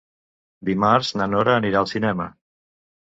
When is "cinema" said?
1.95-2.27